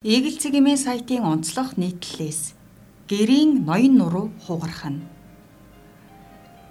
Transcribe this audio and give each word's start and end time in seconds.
Игэл 0.00 0.40
цэгийн 0.40 0.80
сайтын 0.80 1.28
онцлог 1.28 1.76
нийтлэлээс 1.76 2.56
гэрийн 3.04 3.68
ноён 3.68 4.00
нуруу 4.00 4.32
хугарах 4.40 4.88
нь 4.88 5.04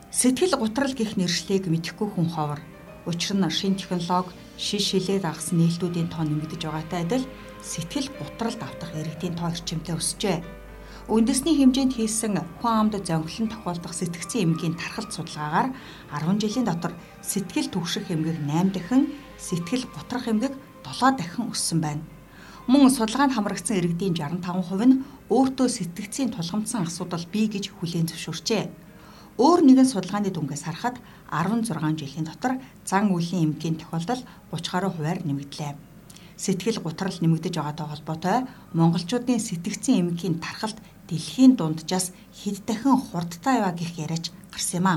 Сэтгэл 0.09 0.58
гутрал 0.58 0.98
гих 0.98 1.13
нэршлиг 1.13 1.70
мэдхгүй 1.70 2.10
хүн 2.10 2.26
ховор. 2.26 2.57
Учир 3.05 3.38
нь 3.38 3.46
шин 3.54 3.78
технологи 3.78 4.34
шиш 4.57 4.97
шилээд 4.97 5.29
агсан 5.29 5.62
нээлтүүдийн 5.62 6.10
тоо 6.10 6.26
нэмэгдэж 6.26 6.62
байгаатай 6.65 7.05
адил 7.05 7.26
сэтгэл 7.62 8.10
гутралд 8.18 8.62
автах 8.65 8.97
иргэдийн 8.97 9.38
тоо 9.38 9.54
эрчимтэй 9.54 9.93
өсжээ. 9.93 10.41
Үндэсний 11.14 11.54
хэмжээнд 11.54 11.93
хийсэн 12.02 12.34
хүн 12.66 12.73
амд 12.82 13.05
зөнгөлн 13.05 13.54
тохиолдох 13.54 13.93
сэтгцийн 13.93 14.57
эмгийн 14.57 14.73
тархалт 14.73 15.14
судалгаагаар 15.14 15.70
10 16.18 16.41
жилийн 16.41 16.66
дотор 16.66 16.98
сэтгэл 17.21 17.70
түгших 17.70 18.09
эмгэг 18.09 18.41
8 18.41 18.73
дахин, 18.73 19.14
сэтгэл 19.38 19.86
гутрах 19.93 20.25
эмгэг 20.25 20.54
7 20.82 21.14
дахин 21.14 21.54
өссөн 21.54 21.82
байна. 21.86 22.02
Мөн 22.70 22.93
судалгаанд 22.93 23.33
хамрагдсан 23.33 23.81
иргэдийн 23.81 24.13
65% 24.13 24.86
нь 24.86 25.01
өөртөө 25.33 25.68
сэтгэгцийн 25.73 26.29
тулгамдсан 26.29 26.86
асуудал 26.86 27.25
бий 27.33 27.50
гэж 27.50 27.73
хүлээн 27.73 28.05
зөвшөөрчээ. 28.05 28.64
Өөр 29.41 29.60
нэгэн 29.65 29.89
судалгааны 29.89 30.29
дүнгээс 30.29 30.69
харахад 30.69 31.01
16 31.33 31.97
жилийн 31.97 32.30
дотор 32.30 32.61
зан 32.86 33.09
үйлийн 33.09 33.58
эмгэгийн 33.58 33.81
тохиолдол 33.81 34.22
30 34.53 34.69
гаруй 34.69 34.91
хувиар 34.94 35.19
нэмэгдлээ. 35.25 35.73
Сэтгэл 36.38 36.77
гутрал 36.86 37.17
нэмэгдэж 37.17 37.53
байгаатай 37.58 37.88
холбоотой 37.89 38.38
монголчуудын 38.77 39.41
сэтгцэн 39.41 40.05
эмгэгийн 40.05 40.38
тархалт 40.38 40.77
дэлхийн 41.09 41.58
дунджаас 41.58 42.13
хэд 42.38 42.69
дахин 42.69 43.02
хурдтай 43.02 43.66
яваа 43.66 43.73
гэх 43.73 43.97
яриач 43.97 44.30
гарсан 44.53 44.77
юм 44.77 44.88
а. 44.94 44.95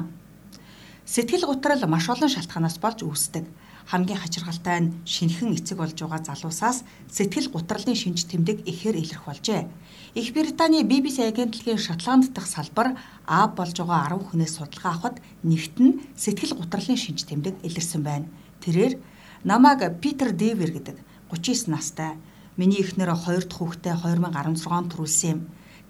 Сэтгэл 1.08 1.48
гутрал 1.48 1.80
маш 1.88 2.04
олон 2.12 2.28
шалтгаанаас 2.28 2.76
болж 2.84 3.00
үүсдэг 3.00 3.48
хамгийн 3.90 4.20
хачиргалтай 4.20 4.78
нь 4.80 4.92
шинхэн 5.04 5.56
эцэг 5.58 5.78
болж 5.78 5.96
байгаа 5.98 6.20
залуусаас 6.22 6.84
сэтгэл 7.10 7.50
гутралын 7.54 7.96
шинж 7.98 8.28
тэмдэг 8.30 8.62
ихээр 8.68 8.96
илэрх 9.02 9.24
болжээ. 9.26 9.68
Их 10.14 10.28
Британий 10.34 10.84
BBC 10.84 11.26
агентлагийн 11.26 11.80
Шотланд 11.80 12.30
дахь 12.34 12.46
салбар 12.46 12.98
А 13.26 13.48
болж 13.48 13.76
байгаа 13.78 14.18
10 14.18 14.28
хүнээс 14.28 14.54
судалгаа 14.58 14.92
авахад 14.92 15.16
нэгт 15.42 15.76
нь 15.80 15.98
сэтгэл 16.16 16.58
гутралын 16.58 16.98
шинж 16.98 17.24
тэмдэг 17.24 17.54
илэрсэн 17.62 18.02
байна. 18.02 18.26
Тэрээр 18.62 18.98
намайг 19.44 19.80
Питер 20.02 20.30
Дэвер 20.32 20.70
гэдэг 20.74 20.96
39 21.30 21.72
настай 21.72 22.18
миний 22.56 22.82
эхнэр 22.82 23.14
2 23.14 23.48
дахь 23.48 23.58
хүүхдээ 23.58 23.94
2016 24.04 24.68
онд 24.68 24.88
төрүүлсэн 24.92 25.30
юм. 25.32 25.40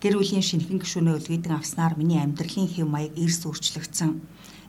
Гэр 0.03 0.19
бүлийн 0.19 0.43
шинхэн 0.43 0.79
гишүүнээ 0.83 1.15
үлгэдэн 1.19 1.59
авснаар 1.59 1.95
миний 1.99 2.19
амьдралын 2.23 2.69
хэв 2.71 2.87
маяг 2.87 3.15
эрс 3.19 3.43
өөрчлөгдсөн. 3.47 4.11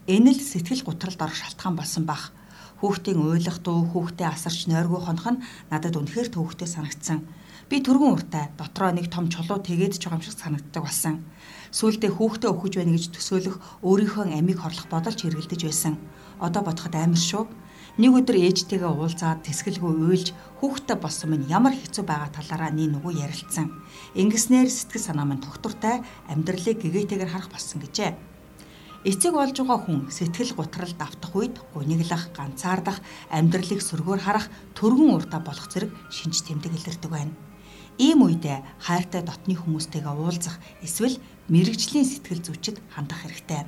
Энэ 0.08 0.32
л 0.34 0.42
сэтгэл 0.42 0.86
гутралд 0.86 1.20
орох 1.22 1.38
шалтгаан 1.38 1.76
болсон 1.78 2.06
бах 2.06 2.34
Хүүхдийн 2.84 3.16
уйлах 3.16 3.64
дуу, 3.64 3.88
хүүхдээ 3.96 4.28
асарч 4.28 4.68
нойргүй 4.68 5.00
хонох 5.08 5.28
нь 5.32 5.42
надад 5.72 5.96
үнэхээр 5.96 6.36
төвөгтэй 6.36 6.68
санагдсан. 6.68 7.24
Би 7.72 7.80
түргэн 7.80 8.12
уртай 8.12 8.52
дотроо 8.60 8.92
нэг 8.92 9.08
том 9.08 9.32
чулуу 9.32 9.64
тэгээд 9.64 9.96
ч 9.96 10.04
байгаа 10.04 10.20
юм 10.20 10.28
шиг 10.28 10.36
санагддаг 10.36 10.84
болсон. 10.84 11.24
Сүүлдээ 11.72 12.12
хүүхдээ 12.12 12.52
өгөж 12.52 12.74
байна 12.76 12.92
гэж 13.00 13.06
төсөөлөх 13.16 13.56
өөрийнхөө 13.88 14.36
амийг 14.36 14.60
хорлох 14.60 14.92
бодолч 14.92 15.24
хэргэлдэж 15.24 15.62
байсан. 15.64 15.96
Одоо 16.44 16.60
бодоход 16.68 16.92
амар 17.00 17.24
шүү. 17.24 17.48
Нэг 18.04 18.12
өдөр 18.20 18.36
ээжтэйгээ 18.52 18.92
уулзаад 18.92 19.48
тэсгэлгүй 19.48 19.94
уйлж 20.04 20.28
хүүхдтэй 20.60 20.98
болсон 21.00 21.40
минь 21.40 21.48
ямар 21.48 21.72
хэцүү 21.72 22.04
байгаа 22.04 22.36
талаараа 22.36 22.76
нэг 22.76 23.00
нүгүү 23.00 23.16
ярилцсан. 23.16 23.72
Ингэснээр 24.20 24.68
сэтгэл 24.68 25.08
санаа 25.08 25.24
минь 25.24 25.40
тогтвортой 25.40 26.04
амьдралыг 26.28 26.84
гэгээтэйгээр 26.84 27.32
харах 27.32 27.48
болсон 27.48 27.80
гэжээ. 27.80 28.12
Эцэг 29.04 29.36
болж 29.36 29.52
байгаа 29.60 29.80
хүн 29.84 30.08
сэтгэл 30.08 30.56
гутралд 30.56 30.96
автах 30.96 31.36
үед 31.36 31.60
гуниглах, 31.76 32.32
ганцаардах, 32.32 33.04
амьдралыг 33.28 33.84
сөргөөр 33.84 34.22
харах, 34.24 34.48
төргөн 34.80 35.12
урдаа 35.20 35.44
болох 35.44 35.68
зэрэг 35.68 35.92
шинж 36.08 36.40
тэмдэг 36.48 36.72
илэрдэг 36.72 37.12
байна. 37.12 37.36
Ийм 38.00 38.24
үедээ 38.24 38.64
хайртай 38.80 39.22
дотны 39.28 39.60
хүмүүстэйгээ 39.60 40.16
уулзах 40.16 40.56
эсвэл 40.80 41.20
мэрэгжлийн 41.52 42.08
сэтгэл 42.08 42.48
зүйчэд 42.48 42.80
хандах 42.96 43.28
хэрэгтэй. 43.28 43.68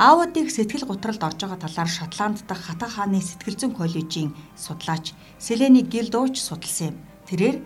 Аавуудыг 0.00 0.48
сэтгэл 0.48 0.88
гутралд 0.88 1.20
орж 1.28 1.38
байгаа 1.44 1.60
талаар 1.68 1.90
Шотланд 1.92 2.40
дахь 2.48 2.64
Хатан 2.72 2.88
хааны 2.88 3.20
сэтгэл 3.20 3.56
зүйн 3.60 3.76
коллежийн 3.76 4.32
судлаач 4.56 5.12
Селени 5.36 5.84
Гилдууч 5.84 6.40
судалсан 6.40 6.96
юм. 6.96 6.96
Тэрээр 7.28 7.56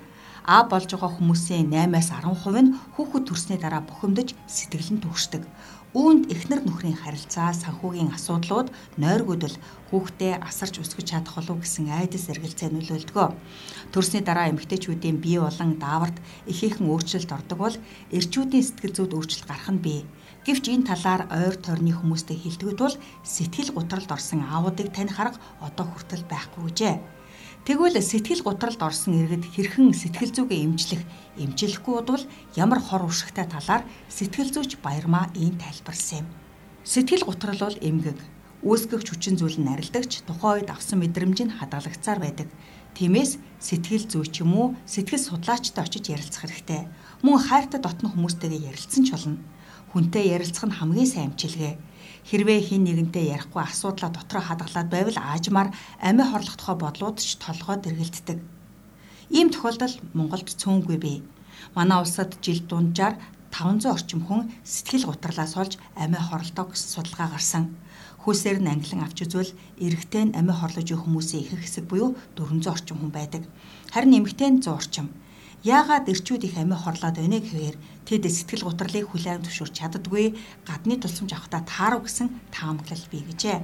А 0.43 0.67
болж 0.67 0.91
байгаа 0.91 1.07
хүмүүсийн 1.07 1.71
8-аас 1.71 2.11
10% 2.11 2.67
нь 2.67 2.75
хүүхэд 2.99 3.25
төрсний 3.31 3.59
дараа 3.63 3.83
бухимдаж 3.87 4.35
сэтгэл 4.51 4.99
нь 4.99 5.03
түгшдэг. 5.03 5.47
Үүнд 5.93 6.33
эхнэр 6.33 6.65
нөхрийн 6.65 6.97
харилцаа, 6.97 7.53
санхүүгийн 7.53 8.17
асуудлууд 8.17 8.73
нойргүйдэл 8.97 9.61
хүүхдээ 9.93 10.41
асарч 10.41 10.81
өсгөж 10.81 11.05
чадах 11.13 11.37
болов 11.37 11.61
гэсэн 11.61 11.93
айдас 11.93 12.33
эргэлзээ 12.33 12.73
нөлөөлдгөө. 12.73 13.29
Төрсний 13.93 14.25
дараа 14.25 14.49
эмэгтэйчүүдийн 14.49 15.21
бие 15.21 15.45
болон 15.45 15.77
дааварт 15.77 16.17
ихээхэн 16.49 16.89
өөрчлөлт 16.89 17.37
ордог 17.37 17.59
бол 17.61 17.77
эрчүүдийн 18.09 18.65
сэтгэл 18.65 18.97
зүйд 18.97 19.13
өөрчлөлт 19.13 19.45
гарах 19.45 19.69
нь 19.69 19.85
бий. 19.85 20.01
Гэвч 20.49 20.65
энэ 20.73 20.89
талаар 20.89 21.23
ойр 21.29 21.61
тойрны 21.61 21.93
хүмүүстэй 21.93 22.41
хэлдэггүй 22.41 22.77
тул 22.81 22.97
сэтгэл 23.21 23.77
гутралд 23.77 24.09
орсон 24.17 24.49
аавуудыг 24.49 24.97
таних 24.97 25.21
арга 25.21 25.37
одоо 25.61 25.85
хүртэл 25.93 26.25
байхгүй 26.25 26.73
гэжээ. 26.73 26.97
Тэгвэл 27.63 27.95
сэтгэл 28.03 28.43
гутралд 28.43 28.83
орсон 28.83 29.23
иргэд 29.23 29.47
хэрхэн 29.55 29.95
сэтгэл 29.95 30.35
зүгээ 30.35 30.67
эмчлэх, 30.67 31.07
эмчлэхгүй 31.39 31.95
бодвол 31.95 32.25
ямар 32.59 32.83
хор 32.83 33.07
уршигтай 33.07 33.47
талаар 33.47 33.87
сэтгэл 34.11 34.51
зүйч 34.51 34.83
Баярмаа 34.83 35.31
ийм 35.39 35.55
тайлбарлсан 35.63 36.27
юм. 36.27 36.29
Сэтгэл 36.83 37.23
гутрал 37.23 37.63
бол 37.63 37.79
эмгэг. 37.79 38.19
Үүсгэгч 38.67 39.07
хүчин 39.15 39.39
зүйл 39.39 39.63
нь 39.63 39.71
арилдагч 39.71 40.27
тухайн 40.27 40.67
үед 40.67 40.75
авсан 40.75 40.99
мэдрэмж 41.07 41.39
нь 41.47 41.55
хадгалагцаар 41.55 42.19
байдаг. 42.19 42.51
Тиймээс 42.99 43.39
сэтгэл 43.63 44.11
зүйч 44.11 44.43
юм 44.43 44.59
уу, 44.59 44.67
сэтгэл 44.83 45.23
судлаачтай 45.23 45.87
очиж 45.87 46.11
ярилцах 46.11 46.43
хэрэгтэй. 46.43 46.91
Мөн 47.23 47.39
хайртай 47.47 47.79
дотны 47.79 48.11
хүмүүстэйгээ 48.11 48.75
ярилцсан 48.75 49.07
ч 49.07 49.15
болно. 49.15 49.39
Хүнтэй 49.95 50.35
ярилцах 50.35 50.67
нь 50.67 50.79
хамгийн 50.83 51.07
сайн 51.07 51.31
эмчилгээ 51.31 51.79
Хэрвээ 52.29 52.61
хин 52.63 52.87
нэгэнтэй 52.87 53.35
ярихгүй 53.35 53.63
асуудлаа 53.67 54.11
дотроо 54.15 54.43
хадгалаад 54.47 54.89
байвал 54.91 55.19
аажмаар 55.19 55.69
амиа 55.99 56.27
хорлох 56.31 56.57
тухай 56.57 56.77
бодлууд 56.79 57.19
ч 57.19 57.35
толгойд 57.43 57.91
эргэлддэг. 57.91 58.39
Ийм 59.37 59.49
тохиолдол 59.51 59.95
Монголд 60.15 60.49
цөөнгүй 60.61 60.99
бий. 61.03 61.19
Манай 61.75 61.99
улсад 61.99 62.39
жил 62.45 62.61
дунджаар 62.71 63.19
500 63.51 63.91
орчим 63.95 64.21
хүн 64.25 64.49
сэтгэл 64.65 65.11
гутралаас 65.11 65.55
олж 65.61 65.73
амиа 66.03 66.23
хорлдог 66.23 66.73
гэсэн 66.73 66.91
судалгаа 66.95 67.29
гарсан. 67.35 67.65
Хүүсээр 68.23 68.59
нь 68.63 68.71
ангилан 68.71 69.03
авч 69.03 69.19
үзвэл 69.27 69.53
эрэгтэй 69.83 70.25
нь 70.31 70.37
амиа 70.39 70.57
хорлож 70.57 70.89
буй 70.89 71.01
хүмүүсийн 71.03 71.43
ихэнх 71.43 71.65
хэсэг 71.67 71.85
буюу 71.91 72.15
400 72.39 72.71
орчим 72.71 72.97
хүн 73.03 73.13
байдаг. 73.13 73.43
Харин 73.93 74.17
эмэгтэй 74.23 74.49
нь 74.49 74.63
100 74.63 74.79
орчим. 74.79 75.07
Яагаад 75.63 76.11
эрчүүд 76.11 76.43
их 76.51 76.59
амиа 76.59 76.75
хорлоод 76.75 77.23
байна 77.23 77.39
гэхээр 77.39 77.79
тэд 78.03 78.27
сэтгэл 78.27 78.67
гутралыг 78.67 79.07
хүлээн 79.15 79.47
зөвшөөрч 79.47 79.75
чаддгүй 79.79 80.35
гадны 80.67 80.99
тулсамж 80.99 81.31
авахта 81.39 81.63
таарав 81.63 82.03
гэсэн 82.03 82.35
таамаглал 82.51 83.07
бий 83.07 83.23
гэжээ. 83.23 83.63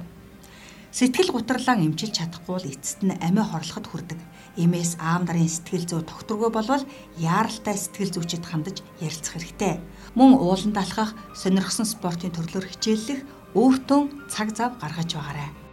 Сэтгэл 0.95 1.35
гутралаа 1.35 1.75
эмчилж 1.75 2.15
чадахгүй 2.15 2.55
л 2.55 2.71
эцэст 2.71 3.03
нь 3.03 3.19
амиа 3.19 3.43
хорлоход 3.43 3.85
хүрдэг. 3.91 4.19
Эмээс 4.55 4.95
аав 4.95 5.27
нарын 5.27 5.51
сэтгэл 5.51 5.91
зүй 5.91 6.01
тогтворгүй 6.07 6.49
болвол 6.55 6.87
яаралтай 7.19 7.75
сэтгэл 7.75 8.15
зүйчэд 8.15 8.47
хандаж 8.47 8.79
ярилцах 9.03 9.35
хэрэгтэй. 9.35 9.83
Мөн 10.15 10.39
ууланд 10.39 10.79
алхах, 10.79 11.11
сонирхсон 11.35 11.83
спортын 11.83 12.31
төрлөөр 12.31 12.79
хичээллэх, 12.79 13.21
өөртөө 13.59 14.31
цаг 14.31 14.55
зав 14.55 14.79
гаргаж 14.79 15.19
байгаарай. 15.19 15.68